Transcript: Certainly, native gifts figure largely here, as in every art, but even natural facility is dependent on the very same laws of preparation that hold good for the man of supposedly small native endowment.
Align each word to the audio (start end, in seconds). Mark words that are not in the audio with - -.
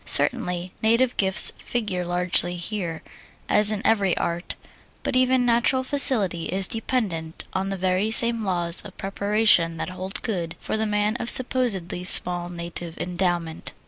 Certainly, 0.03 0.73
native 0.81 1.15
gifts 1.15 1.51
figure 1.59 2.03
largely 2.03 2.55
here, 2.55 3.03
as 3.47 3.71
in 3.71 3.85
every 3.85 4.17
art, 4.17 4.55
but 5.03 5.15
even 5.15 5.45
natural 5.45 5.83
facility 5.83 6.45
is 6.45 6.67
dependent 6.67 7.45
on 7.53 7.69
the 7.69 7.77
very 7.77 8.09
same 8.09 8.43
laws 8.43 8.81
of 8.83 8.97
preparation 8.97 9.77
that 9.77 9.89
hold 9.89 10.23
good 10.23 10.55
for 10.59 10.75
the 10.75 10.87
man 10.87 11.17
of 11.17 11.29
supposedly 11.29 12.03
small 12.03 12.49
native 12.49 12.97
endowment. 12.97 13.73